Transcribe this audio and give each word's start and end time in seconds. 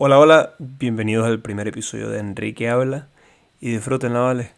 Hola, 0.00 0.20
hola, 0.20 0.54
bienvenidos 0.60 1.26
al 1.26 1.40
primer 1.40 1.66
episodio 1.66 2.08
de 2.08 2.20
Enrique 2.20 2.68
Habla 2.68 3.08
y 3.60 3.72
disfrútenla, 3.72 4.20
¿vale? 4.20 4.52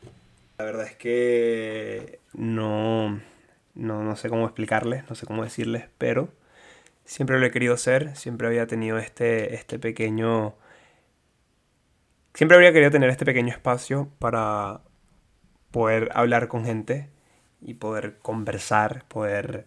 La 0.58 0.66
verdad 0.66 0.84
es 0.84 0.96
que 0.96 2.20
no, 2.34 3.18
no, 3.74 4.04
no 4.04 4.16
sé 4.16 4.28
cómo 4.28 4.44
explicarles, 4.44 5.08
no 5.08 5.14
sé 5.14 5.24
cómo 5.24 5.42
decirles, 5.42 5.88
pero 5.96 6.28
siempre 7.06 7.40
lo 7.40 7.46
he 7.46 7.50
querido 7.50 7.72
hacer, 7.72 8.14
siempre 8.16 8.48
había 8.48 8.66
tenido 8.66 8.98
este, 8.98 9.54
este 9.54 9.78
pequeño... 9.78 10.56
Siempre 12.34 12.56
habría 12.56 12.74
querido 12.74 12.90
tener 12.90 13.08
este 13.08 13.24
pequeño 13.24 13.48
espacio 13.48 14.10
para 14.18 14.82
poder 15.70 16.10
hablar 16.12 16.48
con 16.48 16.66
gente 16.66 17.08
y 17.62 17.72
poder 17.72 18.18
conversar, 18.18 19.06
poder 19.08 19.64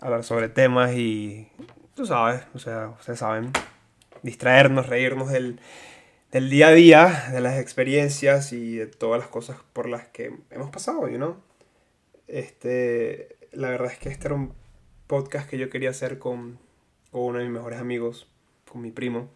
hablar 0.00 0.24
sobre 0.24 0.48
temas 0.48 0.92
y 0.94 1.52
tú 1.94 2.04
sabes, 2.04 2.42
o 2.52 2.58
sea, 2.58 2.88
ustedes 2.88 3.20
saben, 3.20 3.52
distraernos, 4.22 4.88
reírnos 4.88 5.30
del, 5.30 5.60
día 6.32 6.68
a 6.68 6.72
día, 6.72 7.28
de 7.32 7.40
las 7.40 7.58
experiencias 7.58 8.52
y 8.52 8.76
de 8.76 8.86
todas 8.86 9.20
las 9.20 9.28
cosas 9.28 9.58
por 9.72 9.88
las 9.88 10.08
que 10.08 10.34
hemos 10.50 10.70
pasado, 10.70 11.08
you 11.08 11.16
know? 11.16 11.36
Este, 12.26 13.36
la 13.52 13.70
verdad 13.70 13.92
es 13.92 13.98
que 13.98 14.08
este 14.08 14.28
era 14.28 14.34
un 14.34 14.54
podcast 15.06 15.48
que 15.48 15.58
yo 15.58 15.70
quería 15.70 15.90
hacer 15.90 16.18
con, 16.18 16.58
con 17.10 17.22
uno 17.22 17.38
de 17.38 17.44
mis 17.44 17.52
mejores 17.52 17.80
amigos, 17.80 18.28
con 18.70 18.82
mi 18.82 18.90
primo. 18.90 19.30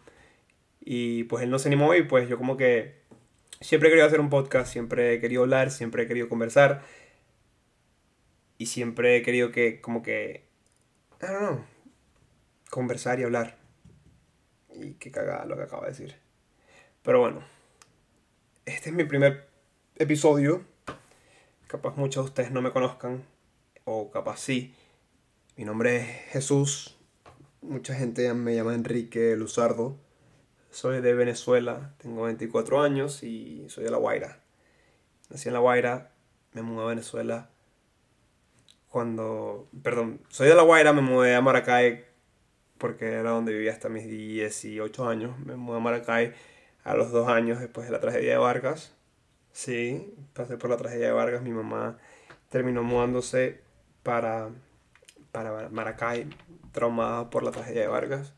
Y 0.79 1.25
pues 1.25 1.43
él 1.43 1.49
no 1.49 1.59
se 1.59 1.69
animó 1.69 1.95
y 1.95 2.03
pues 2.03 2.27
yo 2.27 2.37
como 2.37 2.57
que 2.57 2.95
siempre 3.61 3.89
he 3.89 3.91
querido 3.91 4.07
hacer 4.07 4.19
un 4.19 4.29
podcast, 4.29 4.71
siempre 4.71 5.13
he 5.13 5.21
querido 5.21 5.43
hablar, 5.43 5.71
siempre 5.71 6.03
he 6.03 6.07
querido 6.07 6.29
conversar. 6.29 6.83
Y 8.57 8.67
siempre 8.67 9.17
he 9.17 9.21
querido 9.23 9.51
que 9.51 9.81
como 9.81 10.03
que, 10.03 10.45
I 11.21 11.25
don't 11.25 11.39
know, 11.39 11.65
conversar 12.69 13.19
y 13.19 13.23
hablar. 13.23 13.60
Y 14.73 14.93
qué 14.93 15.11
cagada 15.11 15.45
lo 15.45 15.55
que 15.55 15.63
acabo 15.63 15.83
de 15.83 15.89
decir. 15.89 16.15
Pero 17.03 17.19
bueno, 17.19 17.43
este 18.65 18.89
es 18.89 18.95
mi 18.95 19.03
primer 19.03 19.49
episodio. 19.95 20.63
Capaz 21.67 21.95
muchos 21.95 22.25
de 22.25 22.29
ustedes 22.29 22.51
no 22.51 22.61
me 22.61 22.71
conozcan, 22.71 23.23
o 23.85 24.11
capaz 24.11 24.39
sí. 24.39 24.75
Mi 25.57 25.65
nombre 25.65 25.97
es 25.97 26.07
Jesús. 26.31 26.97
Mucha 27.61 27.95
gente 27.95 28.33
me 28.33 28.55
llama 28.55 28.73
Enrique 28.73 29.35
Luzardo. 29.35 29.97
Soy 30.69 31.01
de 31.01 31.13
Venezuela, 31.13 31.93
tengo 31.97 32.23
24 32.23 32.81
años 32.81 33.23
y 33.23 33.65
soy 33.67 33.83
de 33.83 33.91
La 33.91 33.97
Guaira. 33.97 34.39
Nací 35.29 35.49
en 35.49 35.53
La 35.53 35.59
Guaira, 35.59 36.11
me 36.53 36.61
mudé 36.61 36.83
a 36.83 36.87
Venezuela 36.87 37.49
cuando... 38.89 39.67
Perdón, 39.83 40.21
soy 40.29 40.47
de 40.47 40.55
La 40.55 40.63
Guaira, 40.63 40.93
me 40.93 41.01
mudé 41.01 41.35
a 41.35 41.41
Maracay 41.41 42.05
porque 42.81 43.05
era 43.05 43.29
donde 43.29 43.53
vivía 43.53 43.71
hasta 43.71 43.89
mis 43.89 44.07
18 44.07 45.07
años. 45.07 45.37
Me 45.45 45.55
mudé 45.55 45.77
a 45.77 45.79
Maracay 45.79 46.33
a 46.83 46.95
los 46.95 47.11
dos 47.11 47.27
años 47.27 47.59
después 47.59 47.85
de 47.85 47.91
la 47.91 47.99
tragedia 47.99 48.31
de 48.31 48.37
Vargas. 48.39 48.95
Sí, 49.53 50.15
pasé 50.33 50.57
por 50.57 50.71
la 50.71 50.77
tragedia 50.77 51.07
de 51.07 51.13
Vargas. 51.13 51.43
Mi 51.43 51.51
mamá 51.51 51.99
terminó 52.49 52.81
mudándose 52.81 53.61
para, 54.01 54.49
para 55.31 55.69
Maracay, 55.69 56.27
traumada 56.71 57.29
por 57.29 57.43
la 57.43 57.51
tragedia 57.51 57.81
de 57.81 57.87
Vargas. 57.87 58.33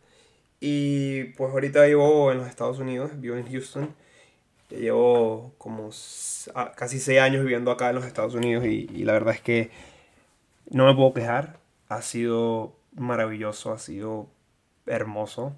Y 0.60 1.24
pues 1.36 1.54
ahorita 1.54 1.86
vivo 1.86 2.30
en 2.34 2.40
los 2.40 2.48
Estados 2.48 2.80
Unidos, 2.80 3.12
vivo 3.22 3.38
en 3.38 3.50
Houston. 3.50 3.96
Ya 4.70 4.78
llevo 4.78 5.54
como 5.58 5.90
casi 6.76 7.00
seis 7.00 7.22
años 7.22 7.44
viviendo 7.44 7.72
acá 7.72 7.90
en 7.90 7.96
los 7.96 8.06
Estados 8.06 8.36
Unidos 8.36 8.66
y, 8.66 8.90
y 8.94 9.06
la 9.06 9.14
verdad 9.14 9.36
es 9.36 9.42
que 9.42 9.72
no 10.70 10.86
me 10.86 10.96
puedo 10.96 11.14
quejar. 11.14 11.60
Ha 11.88 12.02
sido 12.02 12.76
maravilloso, 12.96 13.72
ha 13.72 13.80
sido 13.80 14.33
hermoso. 14.86 15.56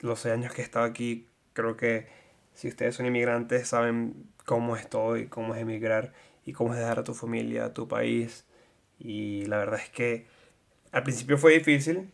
Los 0.00 0.20
seis 0.20 0.34
años 0.34 0.52
que 0.52 0.62
he 0.62 0.64
estado 0.64 0.84
aquí, 0.84 1.28
creo 1.52 1.76
que 1.76 2.08
si 2.54 2.68
ustedes 2.68 2.94
son 2.94 3.06
inmigrantes 3.06 3.68
saben 3.68 4.28
cómo 4.44 4.76
es 4.76 4.88
todo 4.88 5.16
y 5.16 5.26
cómo 5.26 5.54
es 5.54 5.62
emigrar 5.62 6.12
y 6.44 6.52
cómo 6.52 6.74
es 6.74 6.80
dejar 6.80 7.00
a 7.00 7.04
tu 7.04 7.14
familia, 7.14 7.66
a 7.66 7.74
tu 7.74 7.88
país. 7.88 8.44
Y 8.98 9.46
la 9.46 9.58
verdad 9.58 9.80
es 9.80 9.90
que 9.90 10.26
al 10.92 11.02
principio 11.02 11.38
fue 11.38 11.54
difícil, 11.54 12.12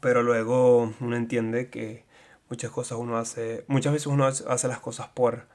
pero 0.00 0.22
luego 0.22 0.94
uno 1.00 1.16
entiende 1.16 1.70
que 1.70 2.04
muchas 2.48 2.70
cosas 2.70 2.98
uno 2.98 3.16
hace, 3.18 3.64
muchas 3.66 3.92
veces 3.92 4.06
uno 4.06 4.26
hace 4.26 4.68
las 4.68 4.80
cosas 4.80 5.08
por, 5.08 5.46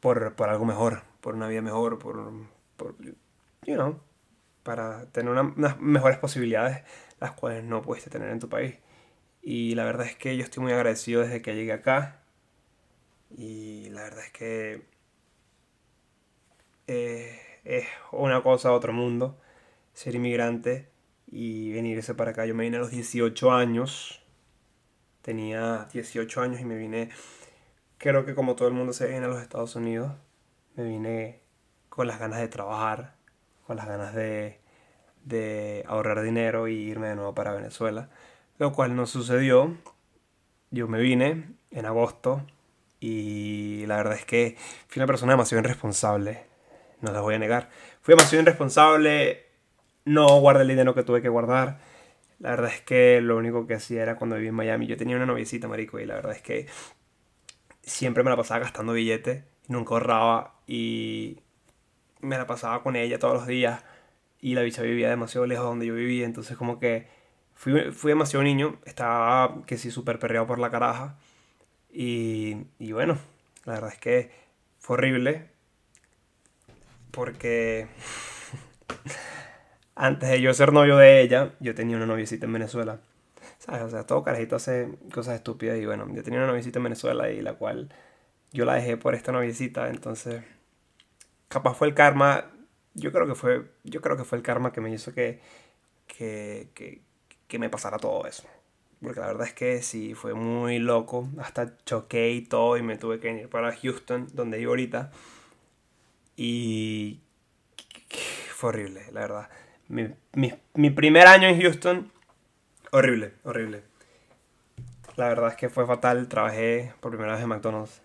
por, 0.00 0.34
por 0.34 0.48
algo 0.48 0.64
mejor, 0.64 1.02
por 1.20 1.34
una 1.34 1.48
vida 1.48 1.62
mejor, 1.62 1.98
por, 1.98 2.32
por 2.76 2.96
you 3.66 3.74
know, 3.74 4.00
para 4.62 5.06
tener 5.12 5.32
unas 5.32 5.80
mejores 5.80 6.18
posibilidades, 6.18 6.82
las 7.20 7.32
cuales 7.32 7.64
no 7.64 7.82
pudiste 7.82 8.10
tener 8.10 8.30
en 8.30 8.40
tu 8.40 8.48
país. 8.48 8.76
Y 9.42 9.74
la 9.74 9.84
verdad 9.84 10.06
es 10.06 10.16
que 10.16 10.36
yo 10.36 10.44
estoy 10.44 10.62
muy 10.62 10.72
agradecido 10.72 11.22
desde 11.22 11.42
que 11.42 11.54
llegué 11.54 11.72
acá. 11.72 12.22
Y 13.36 13.88
la 13.90 14.02
verdad 14.02 14.24
es 14.24 14.32
que 14.32 14.82
eh, 16.86 17.40
es 17.64 17.86
una 18.12 18.42
cosa 18.42 18.72
otro 18.72 18.92
mundo 18.92 19.38
ser 19.92 20.14
inmigrante 20.14 20.88
y 21.26 21.72
venirse 21.72 22.14
para 22.14 22.32
acá. 22.32 22.46
Yo 22.46 22.54
me 22.54 22.64
vine 22.64 22.76
a 22.76 22.80
los 22.80 22.90
18 22.90 23.52
años. 23.52 24.22
Tenía 25.22 25.86
18 25.92 26.40
años 26.40 26.60
y 26.60 26.64
me 26.64 26.76
vine, 26.76 27.10
creo 27.98 28.24
que 28.24 28.34
como 28.34 28.56
todo 28.56 28.68
el 28.68 28.74
mundo 28.74 28.92
se 28.92 29.06
viene 29.06 29.26
a 29.26 29.28
los 29.28 29.42
Estados 29.42 29.76
Unidos, 29.76 30.12
me 30.76 30.84
vine 30.84 31.42
con 31.90 32.06
las 32.06 32.18
ganas 32.18 32.40
de 32.40 32.48
trabajar, 32.48 33.16
con 33.70 33.76
las 33.76 33.86
ganas 33.86 34.16
de, 34.16 34.58
de 35.22 35.84
ahorrar 35.86 36.22
dinero 36.22 36.66
y 36.66 36.74
irme 36.74 37.06
de 37.06 37.14
nuevo 37.14 37.36
para 37.36 37.52
Venezuela, 37.52 38.10
lo 38.58 38.72
cual 38.72 38.96
no 38.96 39.06
sucedió. 39.06 39.76
Yo 40.72 40.88
me 40.88 40.98
vine 40.98 41.54
en 41.70 41.86
agosto 41.86 42.44
y 42.98 43.84
la 43.86 43.98
verdad 43.98 44.14
es 44.14 44.24
que 44.24 44.56
fui 44.88 44.98
una 44.98 45.06
persona 45.06 45.34
demasiado 45.34 45.62
irresponsable, 45.62 46.46
no 47.00 47.12
les 47.12 47.20
voy 47.20 47.36
a 47.36 47.38
negar. 47.38 47.70
Fui 48.00 48.16
demasiado 48.16 48.42
irresponsable, 48.42 49.46
no 50.04 50.40
guardé 50.40 50.62
el 50.62 50.68
dinero 50.68 50.92
que 50.92 51.04
tuve 51.04 51.22
que 51.22 51.28
guardar. 51.28 51.78
La 52.40 52.50
verdad 52.50 52.72
es 52.74 52.80
que 52.80 53.20
lo 53.20 53.36
único 53.36 53.68
que 53.68 53.74
hacía 53.74 54.02
era 54.02 54.16
cuando 54.16 54.34
viví 54.34 54.48
en 54.48 54.54
Miami. 54.56 54.88
Yo 54.88 54.96
tenía 54.96 55.14
una 55.14 55.26
noviecita, 55.26 55.68
marico, 55.68 56.00
y 56.00 56.06
la 56.06 56.16
verdad 56.16 56.32
es 56.32 56.42
que 56.42 56.66
siempre 57.82 58.24
me 58.24 58.30
la 58.30 58.36
pasaba 58.36 58.58
gastando 58.58 58.94
billetes, 58.94 59.44
nunca 59.68 59.94
ahorraba 59.94 60.56
y 60.66 61.38
me 62.22 62.38
la 62.38 62.46
pasaba 62.46 62.82
con 62.82 62.96
ella 62.96 63.18
todos 63.18 63.34
los 63.34 63.46
días 63.46 63.82
y 64.40 64.54
la 64.54 64.62
bicha 64.62 64.82
vivía 64.82 65.08
demasiado 65.10 65.46
lejos 65.46 65.64
de 65.64 65.68
donde 65.68 65.86
yo 65.86 65.94
vivía, 65.94 66.24
entonces 66.24 66.56
como 66.56 66.78
que 66.78 67.08
fui, 67.54 67.92
fui 67.92 68.10
demasiado 68.10 68.42
niño, 68.42 68.78
estaba 68.84 69.62
que 69.66 69.76
sí 69.78 69.90
súper 69.90 70.18
perreado 70.18 70.46
por 70.46 70.58
la 70.58 70.70
caraja 70.70 71.16
y, 71.92 72.56
y 72.78 72.92
bueno, 72.92 73.18
la 73.64 73.74
verdad 73.74 73.92
es 73.92 73.98
que 73.98 74.30
fue 74.78 74.94
horrible 74.94 75.50
porque 77.10 77.88
antes 79.94 80.28
de 80.28 80.40
yo 80.40 80.54
ser 80.54 80.72
novio 80.72 80.96
de 80.96 81.20
ella, 81.20 81.54
yo 81.60 81.74
tenía 81.74 81.96
una 81.96 82.06
noviecita 82.06 82.46
en 82.46 82.52
Venezuela. 82.52 83.00
¿Sabes? 83.58 83.82
O 83.82 83.90
sea, 83.90 84.06
todo 84.06 84.22
carajito 84.24 84.56
hace 84.56 84.88
cosas 85.12 85.34
estúpidas 85.34 85.78
y 85.78 85.84
bueno, 85.84 86.06
yo 86.14 86.22
tenía 86.22 86.38
una 86.38 86.48
noviecita 86.48 86.78
en 86.78 86.84
Venezuela 86.84 87.30
y 87.30 87.42
la 87.42 87.54
cual 87.54 87.90
yo 88.52 88.64
la 88.64 88.74
dejé 88.74 88.96
por 88.96 89.14
esta 89.14 89.32
noviecita, 89.32 89.88
entonces 89.90 90.42
capaz 91.50 91.74
fue 91.74 91.88
el 91.88 91.94
karma, 91.94 92.46
yo 92.94 93.12
creo 93.12 93.26
que 93.26 93.34
fue, 93.34 93.70
yo 93.82 94.00
creo 94.00 94.16
que 94.16 94.24
fue 94.24 94.38
el 94.38 94.44
karma 94.44 94.72
que 94.72 94.80
me 94.80 94.90
hizo 94.90 95.12
que, 95.12 95.40
que, 96.06 96.68
que, 97.48 97.58
me 97.58 97.68
pasara 97.68 97.98
todo 97.98 98.26
eso. 98.26 98.44
Porque 99.02 99.20
la 99.20 99.26
verdad 99.26 99.46
es 99.48 99.52
que 99.52 99.82
sí, 99.82 100.14
fue 100.14 100.32
muy 100.32 100.78
loco. 100.78 101.28
Hasta 101.38 101.76
choqué 101.84 102.30
y 102.30 102.42
todo 102.42 102.76
y 102.76 102.82
me 102.82 102.96
tuve 102.96 103.18
que 103.18 103.32
ir 103.32 103.48
para 103.48 103.74
Houston, 103.74 104.28
donde 104.32 104.58
vivo 104.58 104.72
ahorita. 104.72 105.10
Y 106.36 107.20
fue 108.54 108.70
horrible, 108.70 109.06
la 109.12 109.20
verdad. 109.22 109.50
Mi, 109.88 110.14
mi, 110.34 110.54
mi, 110.74 110.90
primer 110.90 111.26
año 111.26 111.48
en 111.48 111.60
Houston, 111.60 112.12
horrible, 112.92 113.34
horrible. 113.42 113.82
La 115.16 115.28
verdad 115.28 115.50
es 115.50 115.56
que 115.56 115.68
fue 115.68 115.86
fatal. 115.86 116.28
Trabajé 116.28 116.94
por 117.00 117.10
primera 117.10 117.34
vez 117.34 117.42
en 117.42 117.48
McDonald's. 117.48 118.02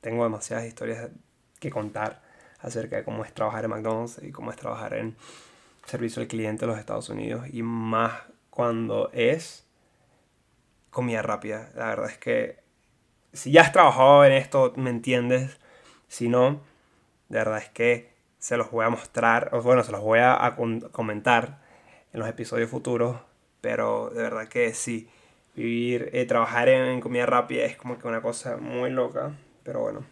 Tengo 0.00 0.24
demasiadas 0.24 0.66
historias 0.66 1.10
que 1.58 1.70
contar 1.70 2.25
acerca 2.60 2.96
de 2.96 3.04
cómo 3.04 3.24
es 3.24 3.32
trabajar 3.32 3.64
en 3.64 3.70
McDonald's 3.70 4.20
y 4.22 4.32
cómo 4.32 4.50
es 4.50 4.56
trabajar 4.56 4.94
en 4.94 5.16
servicio 5.86 6.22
al 6.22 6.28
cliente 6.28 6.64
en 6.64 6.70
los 6.70 6.78
Estados 6.78 7.08
Unidos 7.08 7.46
y 7.52 7.62
más 7.62 8.12
cuando 8.50 9.10
es 9.12 9.66
comida 10.90 11.22
rápida. 11.22 11.70
La 11.74 11.86
verdad 11.86 12.10
es 12.10 12.18
que 12.18 12.58
si 13.32 13.52
ya 13.52 13.62
has 13.62 13.72
trabajado 13.72 14.24
en 14.24 14.32
esto, 14.32 14.72
me 14.76 14.90
entiendes. 14.90 15.58
Si 16.08 16.28
no, 16.28 16.60
de 17.28 17.38
verdad 17.38 17.58
es 17.58 17.68
que 17.68 18.16
se 18.38 18.56
los 18.56 18.70
voy 18.70 18.84
a 18.84 18.90
mostrar, 18.90 19.50
o 19.52 19.62
bueno, 19.62 19.82
se 19.82 19.92
los 19.92 20.00
voy 20.00 20.20
a, 20.20 20.56
comentar 20.92 21.58
en 22.12 22.20
los 22.20 22.28
episodios 22.28 22.70
futuros, 22.70 23.16
pero 23.60 24.10
de 24.10 24.22
verdad 24.22 24.48
que 24.48 24.72
sí, 24.72 25.10
vivir, 25.54 26.10
eh, 26.12 26.26
trabajar 26.26 26.68
en 26.68 27.00
comida 27.00 27.26
rápida 27.26 27.64
es 27.64 27.76
como 27.76 27.98
que 27.98 28.06
una 28.06 28.22
cosa 28.22 28.56
muy 28.56 28.90
loca, 28.90 29.32
pero 29.64 29.80
bueno, 29.80 30.06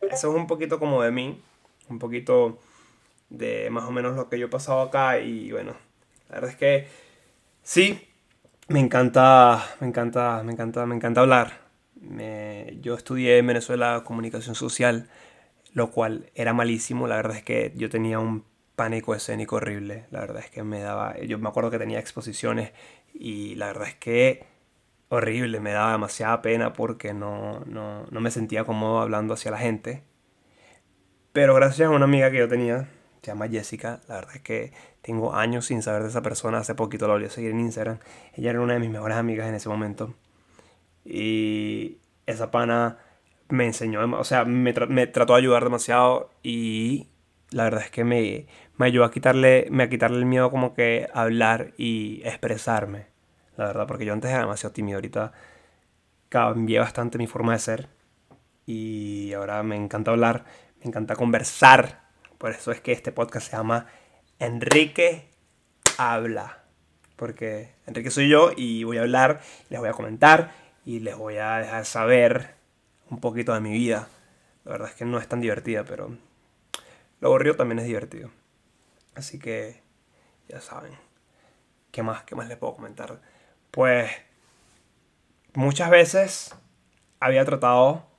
eso 0.00 0.30
es 0.30 0.36
un 0.36 0.46
poquito 0.46 0.78
como 0.78 1.02
de 1.02 1.10
mí, 1.10 1.42
un 1.88 1.98
poquito 1.98 2.58
de 3.30 3.70
más 3.70 3.84
o 3.84 3.90
menos 3.90 4.16
lo 4.16 4.28
que 4.28 4.38
yo 4.38 4.46
he 4.46 4.50
pasado 4.50 4.80
acá 4.82 5.18
y 5.18 5.50
bueno, 5.52 5.74
la 6.28 6.36
verdad 6.36 6.50
es 6.50 6.56
que 6.56 6.88
sí, 7.62 8.00
me 8.68 8.80
encanta, 8.80 9.64
me 9.80 9.86
encanta, 9.86 10.42
me 10.44 10.52
encanta, 10.52 10.86
me 10.86 10.96
encanta 10.96 11.20
hablar. 11.20 11.60
yo 12.80 12.94
estudié 12.94 13.38
en 13.38 13.46
Venezuela 13.46 14.02
comunicación 14.04 14.54
social, 14.54 15.08
lo 15.72 15.90
cual 15.90 16.30
era 16.34 16.52
malísimo. 16.52 17.06
La 17.06 17.16
verdad 17.16 17.36
es 17.36 17.44
que 17.44 17.72
yo 17.76 17.88
tenía 17.90 18.18
un 18.18 18.44
pánico 18.76 19.14
escénico 19.14 19.56
horrible. 19.56 20.06
La 20.10 20.20
verdad 20.20 20.42
es 20.44 20.50
que 20.50 20.62
me 20.64 20.80
daba, 20.80 21.18
yo 21.20 21.38
me 21.38 21.48
acuerdo 21.48 21.70
que 21.70 21.78
tenía 21.78 22.00
exposiciones 22.00 22.72
y 23.14 23.54
la 23.56 23.66
verdad 23.68 23.88
es 23.88 23.94
que 23.96 24.46
horrible, 25.08 25.60
me 25.60 25.72
daba 25.72 25.92
demasiada 25.92 26.42
pena 26.42 26.72
porque 26.72 27.14
no, 27.14 27.60
no, 27.66 28.06
no 28.10 28.20
me 28.20 28.30
sentía 28.30 28.64
cómodo 28.64 29.00
hablando 29.00 29.34
hacia 29.34 29.50
la 29.52 29.58
gente. 29.58 30.02
Pero 31.36 31.54
gracias 31.54 31.88
a 31.88 31.90
una 31.90 32.06
amiga 32.06 32.30
que 32.30 32.38
yo 32.38 32.48
tenía, 32.48 32.88
se 33.20 33.26
llama 33.26 33.46
Jessica, 33.46 34.00
la 34.08 34.14
verdad 34.14 34.36
es 34.36 34.40
que 34.40 34.72
tengo 35.02 35.34
años 35.34 35.66
sin 35.66 35.82
saber 35.82 36.00
de 36.00 36.08
esa 36.08 36.22
persona, 36.22 36.56
hace 36.56 36.74
poquito 36.74 37.06
la 37.06 37.12
volví 37.12 37.26
a 37.26 37.28
seguir 37.28 37.50
en 37.50 37.60
Instagram, 37.60 37.98
ella 38.32 38.48
era 38.48 38.60
una 38.62 38.72
de 38.72 38.78
mis 38.78 38.88
mejores 38.88 39.18
amigas 39.18 39.46
en 39.46 39.54
ese 39.54 39.68
momento. 39.68 40.14
Y 41.04 41.98
esa 42.24 42.50
pana 42.50 42.96
me 43.50 43.66
enseñó, 43.66 44.00
o 44.18 44.24
sea, 44.24 44.46
me, 44.46 44.72
me 44.88 45.06
trató 45.08 45.34
de 45.34 45.40
ayudar 45.40 45.64
demasiado 45.64 46.30
y 46.42 47.08
la 47.50 47.64
verdad 47.64 47.82
es 47.82 47.90
que 47.90 48.04
me, 48.04 48.46
me 48.78 48.86
ayudó 48.86 49.04
a 49.04 49.10
quitarle, 49.10 49.66
me 49.70 49.82
a 49.82 49.90
quitarle 49.90 50.16
el 50.16 50.24
miedo 50.24 50.50
como 50.50 50.72
que 50.72 51.06
hablar 51.12 51.74
y 51.76 52.22
expresarme. 52.24 53.08
La 53.58 53.66
verdad, 53.66 53.86
porque 53.86 54.06
yo 54.06 54.14
antes 54.14 54.30
era 54.30 54.40
demasiado 54.40 54.72
tímido, 54.72 54.96
ahorita 54.96 55.32
cambié 56.30 56.78
bastante 56.78 57.18
mi 57.18 57.26
forma 57.26 57.52
de 57.52 57.58
ser 57.58 57.88
y 58.66 59.32
ahora 59.34 59.62
me 59.62 59.76
encanta 59.76 60.10
hablar, 60.10 60.44
me 60.80 60.86
encanta 60.86 61.16
conversar. 61.16 62.06
Por 62.38 62.50
eso 62.50 62.72
es 62.72 62.80
que 62.80 62.92
este 62.92 63.12
podcast 63.12 63.50
se 63.50 63.56
llama 63.56 63.86
Enrique 64.38 65.30
Habla. 65.98 66.64
Porque 67.16 67.74
Enrique 67.86 68.10
soy 68.10 68.28
yo 68.28 68.50
y 68.56 68.84
voy 68.84 68.98
a 68.98 69.02
hablar, 69.02 69.40
les 69.70 69.80
voy 69.80 69.88
a 69.88 69.92
comentar 69.92 70.52
y 70.84 71.00
les 71.00 71.16
voy 71.16 71.38
a 71.38 71.56
dejar 71.58 71.84
saber 71.84 72.54
un 73.10 73.20
poquito 73.20 73.54
de 73.54 73.60
mi 73.60 73.72
vida. 73.72 74.08
La 74.64 74.72
verdad 74.72 74.88
es 74.88 74.94
que 74.94 75.04
no 75.04 75.18
es 75.18 75.28
tan 75.28 75.40
divertida, 75.40 75.84
pero 75.84 76.16
lo 77.20 77.28
aburrido 77.28 77.56
también 77.56 77.78
es 77.78 77.86
divertido. 77.86 78.30
Así 79.14 79.38
que 79.38 79.80
ya 80.48 80.60
saben. 80.60 80.92
¿Qué 81.90 82.02
más? 82.02 82.24
¿Qué 82.24 82.34
más 82.34 82.48
les 82.48 82.58
puedo 82.58 82.74
comentar? 82.76 83.20
Pues 83.70 84.10
muchas 85.54 85.90
veces 85.90 86.54
había 87.20 87.44
tratado... 87.44 88.15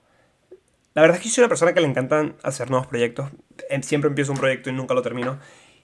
La 0.97 1.03
verdad 1.03 1.17
es 1.17 1.23
que 1.23 1.29
soy 1.29 1.43
una 1.43 1.49
persona 1.49 1.75
que 1.75 1.79
le 1.79 1.85
encantan 1.85 2.37
hacer 2.41 2.71
nuevos 2.71 2.87
proyectos. 2.87 3.29
Em, 3.69 3.83
siempre 3.83 4.07
empiezo 4.07 4.31
un 4.31 4.39
proyecto 4.39 4.71
y 4.71 4.73
nunca 4.73 4.95
lo 4.95 5.03
termino. 5.03 5.37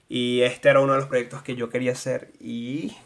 Y 0.08 0.40
este 0.40 0.70
era 0.70 0.80
uno 0.80 0.94
de 0.94 0.98
los 0.98 1.06
proyectos 1.06 1.40
que 1.40 1.54
yo 1.54 1.70
quería 1.70 1.92
hacer. 1.92 2.32
Y 2.40 2.96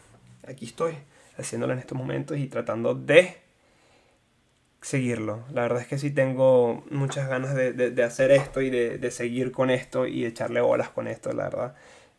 aquí 0.47 0.65
estoy, 0.65 0.95
haciéndolo 1.37 1.73
en 1.73 1.77
estos 1.77 1.95
momentos 1.95 2.39
y 2.39 2.47
tratando 2.47 2.95
de 2.95 3.37
seguirlo. 4.81 5.43
La 5.53 5.61
verdad 5.61 5.81
es 5.81 5.87
que 5.87 5.99
sí 5.99 6.09
tengo 6.09 6.83
muchas 6.89 7.29
ganas 7.29 7.53
de, 7.53 8.03
hacer 8.03 8.31
esto 8.31 8.61
y 8.61 8.71
de, 8.71 9.11
seguir 9.11 9.51
con 9.51 9.69
esto 9.69 10.07
y 10.07 10.25
echarle 10.25 10.61
bolas 10.61 10.89
con 10.89 11.07
esto, 11.07 11.31
la 11.33 11.43
verdad. 11.43 11.75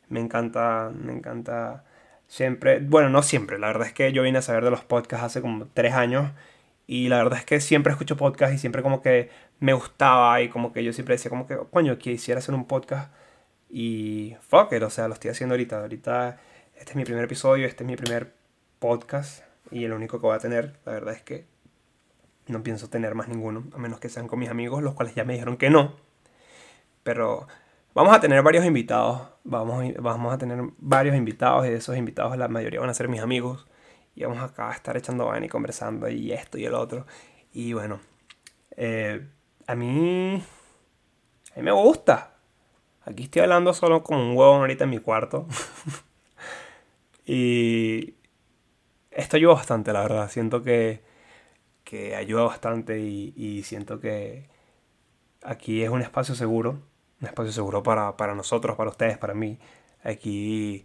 Me 0.08 0.20
encanta, 0.20 0.92
me 0.94 1.12
encanta 1.12 1.82
siempre, 2.28 2.78
bueno, 2.78 3.08
no 3.08 3.24
siempre, 3.24 3.58
la 3.58 3.66
verdad 3.66 3.88
es 3.88 3.92
que 3.92 4.12
yo 4.12 4.22
vine 4.22 4.38
a 4.38 4.42
saber 4.42 4.62
de 4.62 4.70
los 4.70 4.84
podcasts 4.84 5.24
hace 5.26 5.40
como 5.40 5.66
tres 5.74 5.94
años 5.94 6.30
y 6.90 7.08
la 7.08 7.18
verdad 7.18 7.38
es 7.38 7.44
que 7.44 7.60
siempre 7.60 7.92
escucho 7.92 8.16
podcasts 8.16 8.56
y 8.56 8.58
siempre 8.58 8.82
como 8.82 9.00
que 9.00 9.30
me 9.60 9.74
gustaba 9.74 10.42
y 10.42 10.48
como 10.48 10.72
que 10.72 10.82
yo 10.82 10.92
siempre 10.92 11.14
decía 11.14 11.28
como 11.28 11.46
que, 11.46 11.56
coño, 11.70 11.96
quisiera 11.98 12.40
hacer 12.40 12.52
un 12.52 12.64
podcast 12.66 13.12
y 13.68 14.34
fuck 14.40 14.72
it, 14.72 14.82
o 14.82 14.90
sea, 14.90 15.06
lo 15.06 15.14
estoy 15.14 15.30
haciendo 15.30 15.54
ahorita. 15.54 15.82
Ahorita 15.82 16.40
este 16.74 16.90
es 16.90 16.96
mi 16.96 17.04
primer 17.04 17.22
episodio, 17.22 17.68
este 17.68 17.84
es 17.84 17.86
mi 17.86 17.94
primer 17.94 18.34
podcast 18.80 19.44
y 19.70 19.84
el 19.84 19.92
único 19.92 20.18
que 20.18 20.26
voy 20.26 20.34
a 20.34 20.40
tener, 20.40 20.80
la 20.84 20.94
verdad 20.94 21.14
es 21.14 21.22
que 21.22 21.46
no 22.48 22.64
pienso 22.64 22.90
tener 22.90 23.14
más 23.14 23.28
ninguno, 23.28 23.68
a 23.72 23.78
menos 23.78 24.00
que 24.00 24.08
sean 24.08 24.26
con 24.26 24.40
mis 24.40 24.48
amigos, 24.50 24.82
los 24.82 24.94
cuales 24.94 25.14
ya 25.14 25.22
me 25.22 25.34
dijeron 25.34 25.58
que 25.58 25.70
no. 25.70 25.94
Pero 27.04 27.46
vamos 27.94 28.16
a 28.16 28.20
tener 28.20 28.42
varios 28.42 28.64
invitados, 28.64 29.28
vamos, 29.44 29.84
vamos 30.00 30.34
a 30.34 30.38
tener 30.38 30.60
varios 30.78 31.14
invitados 31.14 31.66
y 31.66 31.70
de 31.70 31.76
esos 31.76 31.96
invitados 31.96 32.36
la 32.36 32.48
mayoría 32.48 32.80
van 32.80 32.90
a 32.90 32.94
ser 32.94 33.06
mis 33.06 33.20
amigos. 33.20 33.68
Y 34.20 34.24
vamos 34.24 34.42
acá 34.42 34.70
a 34.70 34.74
estar 34.74 34.96
echando 34.96 35.26
van 35.26 35.44
y 35.44 35.48
conversando 35.48 36.08
y 36.08 36.32
esto 36.32 36.58
y 36.58 36.66
el 36.66 36.74
otro. 36.74 37.06
Y 37.52 37.72
bueno, 37.72 38.00
eh, 38.76 39.26
a 39.66 39.74
mí... 39.74 40.42
A 41.52 41.56
mí 41.56 41.62
me 41.62 41.72
gusta. 41.72 42.34
Aquí 43.04 43.24
estoy 43.24 43.42
hablando 43.42 43.72
solo 43.74 44.02
como 44.02 44.20
un 44.20 44.36
huevo 44.36 44.54
ahorita 44.56 44.84
en 44.84 44.90
mi 44.90 44.98
cuarto. 44.98 45.46
y 47.24 48.14
esto 49.10 49.36
ayuda 49.36 49.54
bastante, 49.54 49.92
la 49.92 50.02
verdad. 50.02 50.30
Siento 50.30 50.62
que 50.62 51.02
que 51.90 52.14
ayuda 52.14 52.44
bastante 52.44 53.00
y, 53.00 53.62
siento 53.64 53.98
que 53.98 54.48
aquí 55.42 55.82
es 55.82 55.90
un 55.90 56.02
espacio 56.02 56.36
seguro, 56.36 56.82
un 57.20 57.26
espacio 57.26 57.52
seguro 57.52 57.82
para, 57.82 58.34
nosotros, 58.36 58.76
para 58.76 58.90
ustedes, 58.90 59.18
para 59.18 59.34
mí. 59.34 59.58
Aquí 60.04 60.84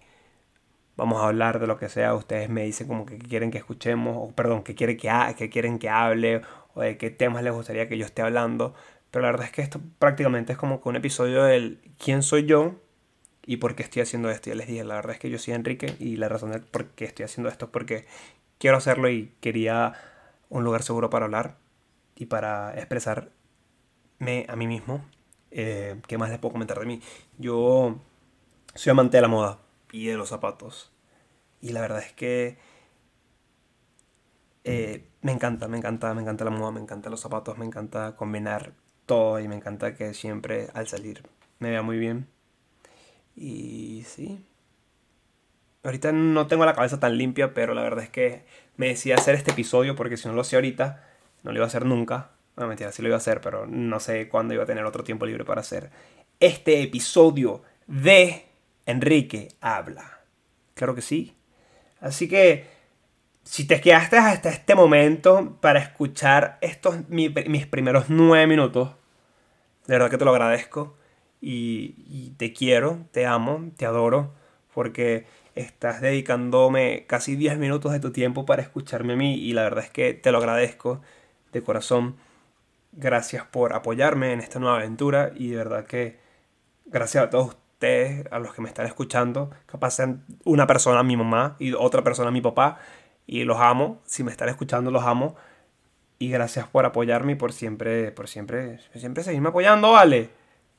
vamos 0.97 1.21
a 1.21 1.27
hablar 1.27 1.59
de 1.59 1.67
lo 1.67 1.77
que 1.77 1.89
sea, 1.89 2.13
ustedes 2.15 2.49
me 2.49 2.63
dicen 2.63 2.87
como 2.87 3.05
que 3.05 3.17
quieren 3.17 3.51
que 3.51 3.57
escuchemos, 3.57 4.17
o 4.17 4.33
perdón, 4.33 4.63
que 4.63 4.75
quieren 4.75 4.97
que, 4.97 5.09
que 5.37 5.49
quieren 5.49 5.79
que 5.79 5.89
hable, 5.89 6.41
o 6.73 6.81
de 6.81 6.97
qué 6.97 7.09
temas 7.09 7.43
les 7.43 7.53
gustaría 7.53 7.87
que 7.89 7.97
yo 7.97 8.05
esté 8.05 8.21
hablando. 8.21 8.73
Pero 9.11 9.23
la 9.23 9.31
verdad 9.31 9.45
es 9.47 9.51
que 9.51 9.61
esto 9.61 9.81
prácticamente 9.99 10.53
es 10.53 10.57
como 10.57 10.81
que 10.81 10.89
un 10.89 10.95
episodio 10.97 11.43
del 11.43 11.79
quién 11.97 12.21
soy 12.23 12.45
yo 12.45 12.75
y 13.45 13.57
por 13.57 13.75
qué 13.75 13.83
estoy 13.83 14.01
haciendo 14.01 14.29
esto. 14.29 14.49
Ya 14.49 14.55
les 14.55 14.67
dije, 14.67 14.83
la 14.83 14.95
verdad 14.95 15.13
es 15.13 15.19
que 15.19 15.29
yo 15.29 15.39
soy 15.39 15.53
Enrique 15.53 15.95
y 15.99 16.17
la 16.17 16.29
razón 16.29 16.51
por 16.71 16.87
qué 16.87 17.05
estoy 17.05 17.25
haciendo 17.25 17.49
esto 17.49 17.65
es 17.65 17.71
porque 17.71 18.05
quiero 18.57 18.77
hacerlo 18.77 19.09
y 19.09 19.33
quería 19.41 19.93
un 20.49 20.63
lugar 20.63 20.83
seguro 20.83 21.09
para 21.09 21.25
hablar 21.25 21.57
y 22.15 22.25
para 22.25 22.73
expresarme 22.75 23.29
a 24.47 24.55
mí 24.55 24.67
mismo. 24.67 25.05
Eh, 25.51 26.01
¿Qué 26.07 26.17
más 26.17 26.29
les 26.29 26.39
puedo 26.39 26.53
comentar 26.53 26.79
de 26.79 26.85
mí? 26.85 27.01
Yo 27.37 27.97
soy 28.73 28.91
amante 28.91 29.17
de 29.17 29.21
la 29.21 29.27
moda 29.29 29.59
y 29.95 30.07
de 30.07 30.17
los 30.17 30.29
zapatos. 30.29 30.91
Y 31.61 31.71
la 31.71 31.79
verdad 31.79 31.99
es 31.99 32.11
que 32.11 32.57
eh, 34.65 35.07
me 35.21 35.31
encanta, 35.31 35.69
me 35.69 35.77
encanta, 35.77 36.13
me 36.13 36.21
encanta 36.21 36.43
la 36.43 36.51
moda, 36.51 36.71
me 36.71 36.81
encantan 36.81 37.11
los 37.11 37.21
zapatos, 37.21 37.57
me 37.57 37.65
encanta 37.65 38.17
combinar 38.17 38.73
todo 39.05 39.39
y 39.39 39.47
me 39.47 39.55
encanta 39.55 39.95
que 39.95 40.13
siempre 40.13 40.67
al 40.73 40.87
salir 40.87 41.23
me 41.59 41.69
vea 41.69 41.81
muy 41.81 41.97
bien. 41.97 42.27
Y 43.37 44.03
sí. 44.05 44.45
Ahorita 45.83 46.11
no 46.11 46.47
tengo 46.47 46.65
la 46.65 46.73
cabeza 46.73 46.99
tan 46.99 47.17
limpia, 47.17 47.53
pero 47.53 47.73
la 47.73 47.83
verdad 47.83 48.03
es 48.03 48.09
que 48.09 48.45
me 48.75 48.87
decidí 48.87 49.13
hacer 49.13 49.35
este 49.35 49.51
episodio 49.51 49.95
porque 49.95 50.17
si 50.17 50.27
no 50.27 50.33
lo 50.33 50.41
hacía 50.41 50.57
ahorita, 50.57 51.07
no 51.43 51.51
lo 51.51 51.57
iba 51.57 51.65
a 51.65 51.67
hacer 51.67 51.85
nunca. 51.85 52.31
Bueno, 52.55 52.67
mentira, 52.67 52.91
sí 52.91 53.01
lo 53.01 53.07
iba 53.07 53.15
a 53.15 53.19
hacer, 53.19 53.39
pero 53.39 53.65
no 53.65 53.99
sé 54.01 54.27
cuándo 54.27 54.53
iba 54.53 54.63
a 54.63 54.65
tener 54.65 54.83
otro 54.83 55.05
tiempo 55.05 55.25
libre 55.25 55.45
para 55.45 55.61
hacer 55.61 55.91
este 56.41 56.81
episodio 56.81 57.63
de 57.87 58.44
Enrique 58.85 59.49
Habla. 59.61 60.19
Claro 60.73 60.95
que 60.95 61.01
sí. 61.01 61.35
Así 61.99 62.27
que, 62.27 62.67
si 63.43 63.65
te 63.65 63.81
quedaste 63.81 64.17
hasta 64.17 64.49
este 64.49 64.75
momento 64.75 65.57
para 65.61 65.79
escuchar 65.79 66.57
estos 66.61 67.07
mis 67.09 67.65
primeros 67.67 68.05
nueve 68.09 68.47
minutos, 68.47 68.89
de 69.87 69.93
verdad 69.93 70.09
que 70.09 70.17
te 70.17 70.25
lo 70.25 70.31
agradezco. 70.31 70.97
Y, 71.41 72.33
te 72.37 72.53
quiero, 72.53 73.05
te 73.11 73.27
amo, 73.27 73.71
te 73.77 73.85
adoro, 73.85 74.33
porque 74.73 75.27
estás 75.53 76.01
dedicándome 76.01 77.05
casi 77.07 77.35
10 77.35 77.59
minutos 77.59 77.91
de 77.91 77.99
tu 77.99 78.11
tiempo 78.11 78.45
para 78.45 78.63
escucharme 78.63 79.13
a 79.13 79.15
mí 79.15 79.35
y 79.35 79.53
la 79.53 79.63
verdad 79.63 79.83
es 79.83 79.91
que 79.91 80.13
te 80.15 80.31
lo 80.31 80.39
agradezco 80.39 81.01
de 81.53 81.61
corazón. 81.61 82.15
Gracias 82.93 83.45
por 83.45 83.73
apoyarme 83.73 84.33
en 84.33 84.39
esta 84.39 84.59
nueva 84.59 84.77
aventura 84.77 85.33
y 85.35 85.49
de 85.49 85.57
verdad 85.57 85.85
que 85.85 86.17
gracias 86.85 87.25
a 87.25 87.29
todos 87.29 87.57
a 88.31 88.39
los 88.39 88.53
que 88.53 88.61
me 88.61 88.67
están 88.67 88.85
escuchando, 88.85 89.51
capaz 89.65 89.91
sean 89.91 90.23
una 90.43 90.67
persona 90.67 91.03
mi 91.03 91.17
mamá 91.17 91.55
y 91.59 91.73
otra 91.73 92.03
persona 92.03 92.31
mi 92.31 92.41
papá 92.41 92.79
y 93.27 93.43
los 93.43 93.59
amo, 93.59 94.01
si 94.05 94.23
me 94.23 94.31
están 94.31 94.49
escuchando 94.49 94.91
los 94.91 95.03
amo 95.03 95.35
y 96.19 96.29
gracias 96.29 96.67
por 96.67 96.85
apoyarme 96.85 97.33
y 97.33 97.35
por 97.35 97.53
siempre, 97.53 98.11
por 98.11 98.27
siempre, 98.27 98.79
siempre 98.95 99.23
seguirme 99.23 99.49
apoyando, 99.49 99.91
¿vale? 99.91 100.29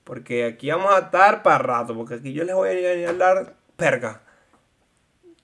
Porque 0.05 0.45
aquí 0.45 0.71
vamos 0.71 0.95
a 0.95 1.01
estar 1.01 1.43
para 1.43 1.59
rato, 1.59 1.95
porque 1.95 2.15
aquí 2.15 2.33
yo 2.33 2.45
les 2.45 2.55
voy 2.55 2.71
a, 2.71 3.07
a 3.07 3.11
hablar 3.11 3.55
perca 3.77 4.23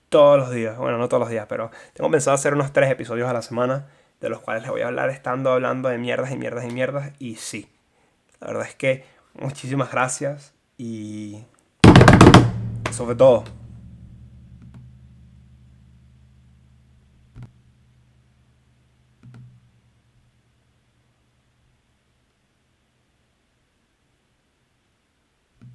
todos 0.09 0.37
los 0.37 0.51
días. 0.51 0.77
Bueno, 0.77 0.97
no 0.97 1.09
todos 1.09 1.21
los 1.21 1.29
días, 1.29 1.45
pero 1.49 1.69
tengo 1.93 2.09
pensado 2.09 2.35
hacer 2.35 2.53
unos 2.53 2.71
tres 2.71 2.89
episodios 2.89 3.29
a 3.29 3.33
la 3.33 3.41
semana, 3.41 3.87
de 4.21 4.29
los 4.29 4.39
cuales 4.39 4.63
les 4.63 4.71
voy 4.71 4.81
a 4.81 4.87
hablar 4.87 5.09
estando 5.09 5.51
hablando 5.51 5.89
de 5.89 5.97
mierdas 5.97 6.31
y 6.31 6.37
mierdas 6.37 6.65
y 6.65 6.71
mierdas. 6.71 7.11
Y 7.19 7.35
sí, 7.35 7.69
la 8.39 8.47
verdad 8.47 8.67
es 8.67 8.75
que 8.75 9.05
muchísimas 9.33 9.91
gracias 9.91 10.53
y 10.77 11.43
sobre 12.93 13.15
todo 13.15 13.43